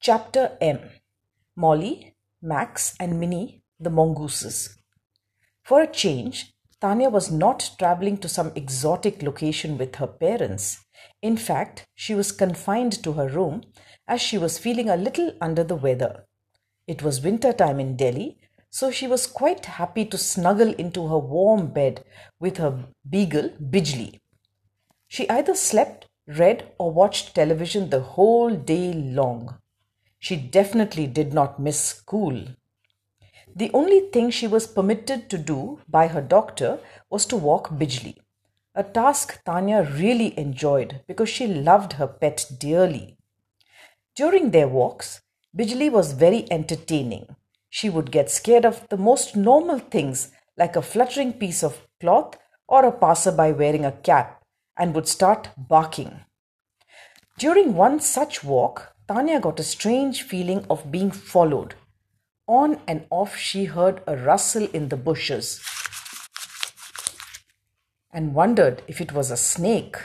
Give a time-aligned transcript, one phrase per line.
[0.00, 0.78] Chapter M
[1.56, 4.78] Molly, Max, and Minnie, the mongooses.
[5.64, 10.78] For a change, Tanya was not traveling to some exotic location with her parents.
[11.20, 13.64] In fact, she was confined to her room
[14.06, 16.26] as she was feeling a little under the weather.
[16.86, 18.38] It was winter time in Delhi,
[18.70, 22.04] so she was quite happy to snuggle into her warm bed
[22.38, 24.20] with her beagle, Bijli.
[25.08, 29.58] She either slept, read, or watched television the whole day long.
[30.18, 32.46] She definitely did not miss school.
[33.54, 38.16] The only thing she was permitted to do by her doctor was to walk Bijli,
[38.74, 43.16] a task Tanya really enjoyed because she loved her pet dearly.
[44.14, 45.22] During their walks,
[45.56, 47.34] Bijli was very entertaining.
[47.70, 52.36] She would get scared of the most normal things like a fluttering piece of cloth
[52.66, 54.42] or a passerby wearing a cap
[54.76, 56.20] and would start barking.
[57.38, 61.74] During one such walk, Tanya got a strange feeling of being followed.
[62.46, 65.60] On and off, she heard a rustle in the bushes
[68.12, 69.96] and wondered if it was a snake.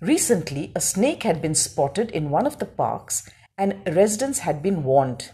[0.00, 4.84] Recently, a snake had been spotted in one of the parks, and residents had been
[4.84, 5.32] warned.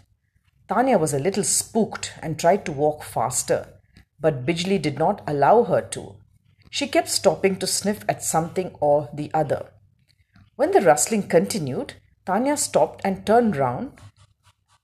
[0.67, 3.67] Tanya was a little spooked and tried to walk faster,
[4.19, 6.15] but Bijli did not allow her to.
[6.71, 9.71] She kept stopping to sniff at something or the other.
[10.55, 11.93] When the rustling continued,
[12.25, 13.91] Tanya stopped and turned round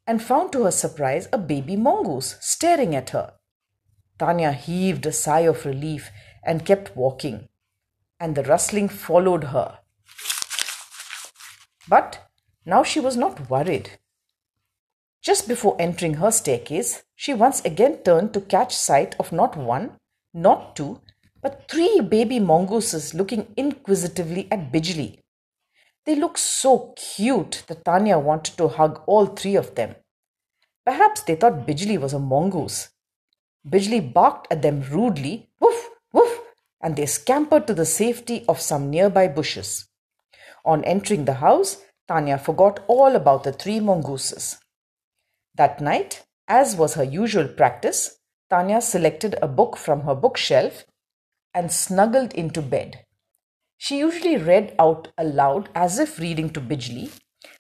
[0.06, 3.34] and found to her surprise a baby mongoose staring at her.
[4.20, 6.12] Tanya heaved a sigh of relief
[6.44, 7.50] and kept walking,
[8.20, 9.80] and the rustling followed her.
[11.88, 12.30] But
[12.66, 13.98] now she was not worried.
[15.24, 19.98] Just before entering her staircase, she once again turned to catch sight of not one,
[20.34, 21.02] not two,
[21.42, 25.21] but three baby mongooses looking inquisitively at Bijli.
[26.06, 29.96] They looked so cute that Tanya wanted to hug all three of them.
[30.86, 32.90] Perhaps they thought Bijli was a mongoose.
[33.68, 36.40] Bijli barked at them rudely, woof, woof,
[36.82, 39.88] and they scampered to the safety of some nearby bushes.
[40.66, 44.58] On entering the house, Tanya forgot all about the three mongooses.
[45.56, 48.18] That night, as was her usual practice,
[48.50, 50.86] Tanya selected a book from her bookshelf
[51.54, 53.06] and snuggled into bed.
[53.84, 57.12] She usually read out aloud as if reading to Bijli,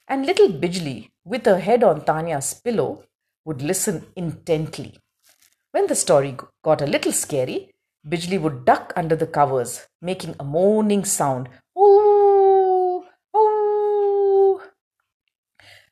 [0.07, 3.05] and little Bijli, with her head on Tanya's pillow,
[3.43, 4.99] would listen intently.
[5.71, 7.71] When the story got a little scary,
[8.07, 11.49] Bijli would duck under the covers, making a moaning sound.
[11.75, 13.03] Ooh,
[13.35, 14.61] ooh.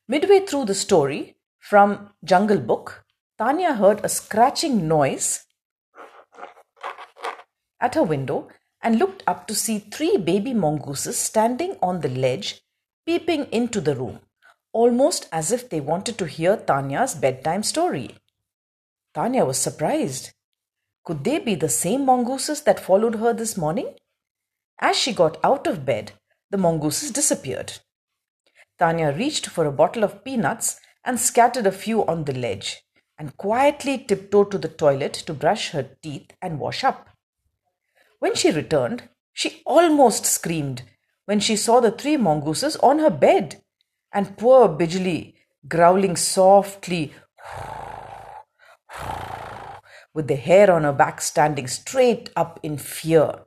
[0.07, 3.03] Midway through the story, from Jungle Book,
[3.39, 5.47] Tanya heard a scratching noise
[7.81, 8.47] at her window
[8.81, 12.61] and looked up to see three baby mongooses standing on the ledge,
[13.05, 14.19] peeping into the room,
[14.71, 18.15] almost as if they wanted to hear Tanya's bedtime story.
[19.13, 20.31] Tanya was surprised.
[21.03, 23.95] Could they be the same mongooses that followed her this morning?
[24.79, 26.13] As she got out of bed,
[26.51, 27.79] the mongooses disappeared.
[28.77, 32.83] Tanya reached for a bottle of peanuts and scattered a few on the ledge,
[33.17, 37.08] and quietly tiptoed to the toilet to brush her teeth and wash up.
[38.19, 39.03] When she returned,
[39.33, 40.83] she almost screamed
[41.25, 43.61] when she saw the three mongooses on her bed
[44.13, 45.35] and poor Bijli
[45.67, 47.13] growling softly
[50.13, 53.45] with the hair on her back standing straight up in fear.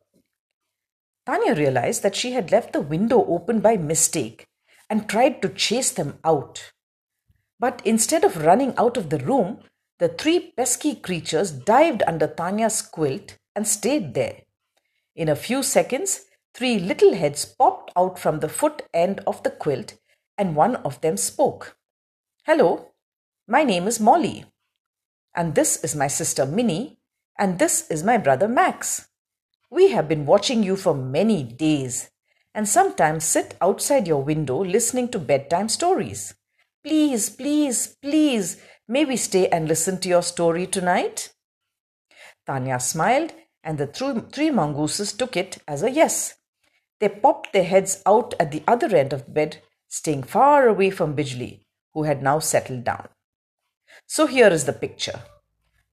[1.27, 4.47] Tanya realized that she had left the window open by mistake
[4.89, 6.73] and tried to chase them out.
[7.59, 9.61] But instead of running out of the room,
[9.99, 14.41] the three pesky creatures dived under Tanya's quilt and stayed there.
[15.15, 16.23] In a few seconds,
[16.55, 19.99] three little heads popped out from the foot end of the quilt,
[20.39, 21.77] and one of them spoke.
[22.45, 22.93] Hello,
[23.47, 24.47] my name is Molly,
[25.37, 26.99] and this is my sister Minnie,
[27.39, 29.09] and this is my brother Max.
[29.71, 32.11] We have been watching you for many days,
[32.55, 36.35] and sometimes sit outside your window listening to bedtime stories.
[36.83, 38.57] Please, please, please,
[38.89, 41.35] may we stay and listen to your story tonight?
[42.47, 43.33] Tanya smiled
[43.65, 46.35] and the three mongooses took it as a yes.
[47.01, 50.91] They popped their heads out at the other end of the bed, staying far away
[50.91, 51.65] from Bijli,
[51.95, 53.09] who had now settled down.
[54.07, 55.21] So here is the picture.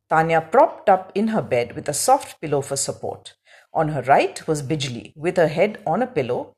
[0.10, 3.36] Tanya propped up in her bed with a soft pillow for support.
[3.74, 6.56] On her right was Bijli with her head on a pillow,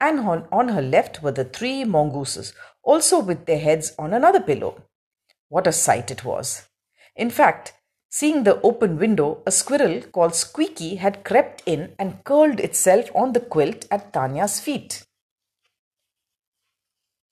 [0.00, 4.40] and on, on her left were the three mongooses, also with their heads on another
[4.40, 4.82] pillow.
[5.48, 6.68] What a sight it was!
[7.14, 7.74] In fact,
[8.16, 13.32] Seeing the open window, a squirrel called Squeaky had crept in and curled itself on
[13.32, 15.04] the quilt at Tanya's feet.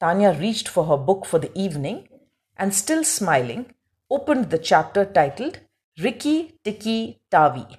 [0.01, 2.09] Tanya reached for her book for the evening
[2.57, 3.67] and, still smiling,
[4.11, 5.61] opened the chapter titled
[6.01, 7.79] Rikki Tikki Tavi.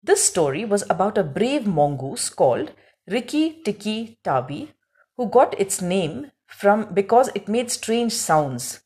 [0.00, 2.70] This story was about a brave mongoose called
[3.08, 4.72] Rikki Tikki Tavi
[5.16, 8.82] who got its name from because it made strange sounds.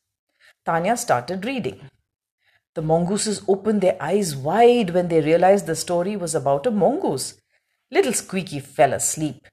[0.65, 1.91] Tanya started reading.
[2.75, 7.41] The mongooses opened their eyes wide when they realized the story was about a mongoose.
[7.91, 9.47] Little Squeaky fell asleep.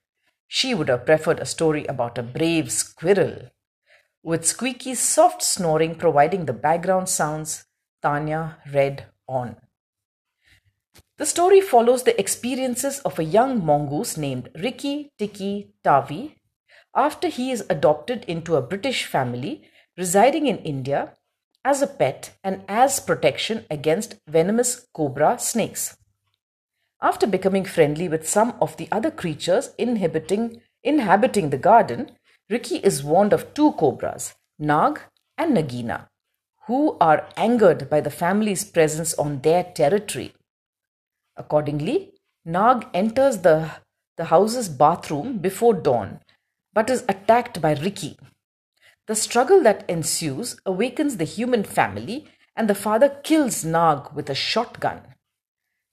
[0.46, 3.50] She would have preferred a story about a brave squirrel.
[4.22, 7.64] With Squeaky's soft snoring providing the background sounds,
[8.02, 9.56] Tanya read on.
[11.18, 16.36] The story follows the experiences of a young mongoose named Rikki Tikki Tavi
[16.94, 19.62] after he is adopted into a British family
[19.96, 21.14] residing in India
[21.70, 25.96] as a pet and as protection against venomous cobra snakes.
[27.02, 32.12] After becoming friendly with some of the other creatures inhabiting, inhabiting the garden,
[32.48, 35.00] Rikki is warned of two cobras, Nag
[35.36, 36.06] and Nagina,
[36.68, 40.32] who are angered by the family's presence on their territory.
[41.36, 42.12] Accordingly,
[42.44, 43.72] Nag enters the,
[44.16, 46.20] the house's bathroom before dawn
[46.72, 48.18] but is attacked by Rikki.
[49.06, 52.26] The struggle that ensues awakens the human family,
[52.56, 55.00] and the father kills Nag with a shotgun.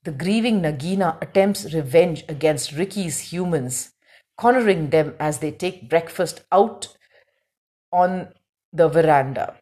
[0.04, 3.92] The grieving Nagina attempts revenge against Rikki's humans,
[4.36, 6.98] cornering them as they take breakfast out
[7.92, 8.30] on
[8.72, 9.58] the veranda.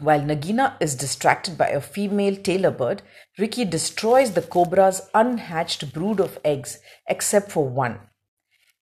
[0.00, 3.02] While Nagina is distracted by a female tailor bird,
[3.36, 8.00] Rikki destroys the cobra's unhatched brood of eggs except for one.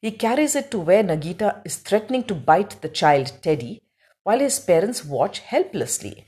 [0.01, 3.83] He carries it to where Nagina is threatening to bite the child Teddy
[4.27, 6.27] while his parents watch helplessly.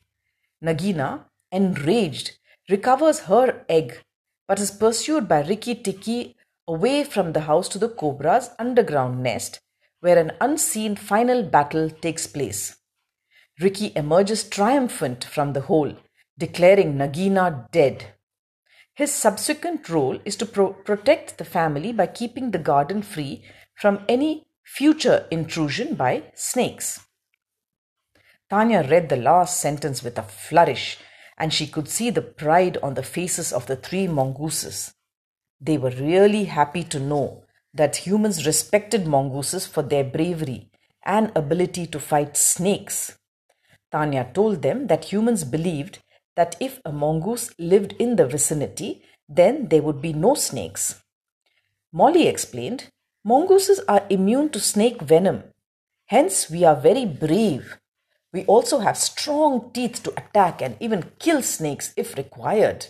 [0.65, 3.99] Nagina, enraged, recovers her egg
[4.47, 6.37] but is pursued by Rikki Tikki
[6.69, 9.59] away from the house to the cobra's underground nest
[9.99, 12.77] where an unseen final battle takes place.
[13.61, 15.97] Rikki emerges triumphant from the hole,
[16.39, 18.15] declaring Nagina dead.
[18.95, 23.43] His subsequent role is to pro- protect the family by keeping the garden free
[23.75, 27.08] from any future intrusion by snakes.
[28.51, 30.99] Tanya read the last sentence with a flourish,
[31.37, 34.95] and she could see the pride on the faces of the three mongooses.
[35.61, 40.71] They were really happy to know that humans respected mongooses for their bravery
[41.05, 43.19] and ability to fight snakes.
[43.93, 45.99] Tanya told them that humans believed
[46.37, 51.03] that if a mongoose lived in the vicinity, then there would be no snakes.
[51.93, 52.91] Molly explained
[53.25, 55.43] Mongooses are immune to snake venom.
[56.07, 57.77] Hence, we are very brave.
[58.33, 62.89] We also have strong teeth to attack and even kill snakes if required.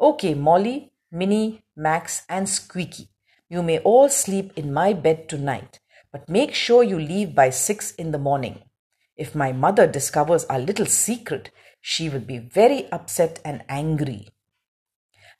[0.00, 3.10] Okay, Molly, Minnie, Max, and Squeaky,
[3.48, 7.92] you may all sleep in my bed tonight, but make sure you leave by 6
[7.96, 8.62] in the morning.
[9.16, 11.50] If my mother discovers our little secret,
[11.80, 14.28] she will be very upset and angry.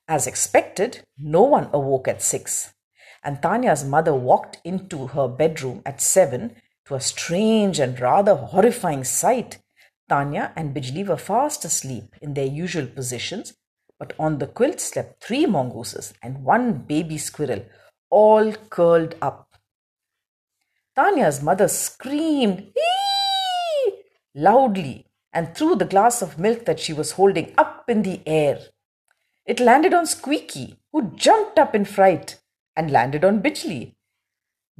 [0.06, 2.75] As expected, no one awoke at 6
[3.25, 6.56] and Tanya's mother walked into her bedroom at seven
[6.87, 9.59] to a strange and rather horrifying sight.
[10.09, 13.55] Tanya and Bijli were fast asleep in their usual positions,
[13.99, 17.65] but on the quilt slept three mongooses and one baby squirrel,
[18.11, 19.49] all curled up.
[20.95, 22.73] Tanya's mother screamed
[24.35, 28.58] loudly and threw the glass of milk that she was holding up in the air.
[29.47, 32.41] It landed on Squeaky, who jumped up in fright
[32.77, 33.94] and landed on Bijli.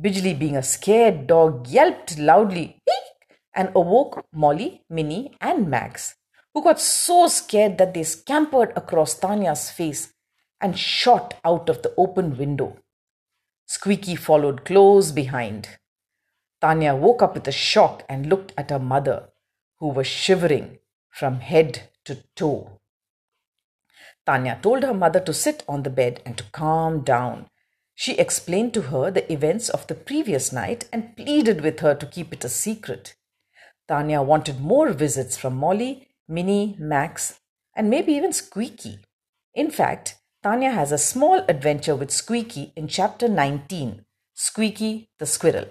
[0.01, 2.81] Bijli, being a scared dog, yelped loudly
[3.55, 6.17] and awoke Molly, Minnie, and Max,
[6.53, 10.13] who got so scared that they scampered across Tanya's face
[10.61, 12.77] and shot out of the open window.
[13.67, 15.69] Squeaky followed close behind.
[16.61, 19.29] Tanya woke up with a shock and looked at her mother,
[19.79, 20.79] who was shivering
[21.11, 22.81] from head to toe.
[24.27, 27.49] Tanya told her mother to sit on the bed and to calm down
[27.95, 32.07] she explained to her the events of the previous night and pleaded with her to
[32.07, 33.15] keep it a secret.
[33.87, 37.41] Tanya wanted more visits from Molly, Minnie, Max,
[37.77, 38.99] and maybe even Squeaky.
[39.55, 45.69] In fact, Tanya has a small adventure with Squeaky in chapter 19 Squeaky the Squirrel.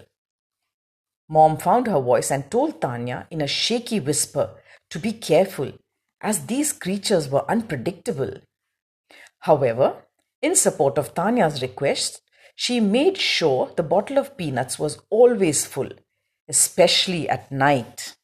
[1.28, 4.52] Mom found her voice and told Tanya in a shaky whisper
[4.90, 5.74] to be careful,
[6.22, 8.36] as these creatures were unpredictable.
[9.40, 10.04] However,
[10.44, 12.22] in support of Tanya's request,
[12.56, 15.90] she made sure the bottle of peanuts was always full,
[16.48, 18.16] especially at night.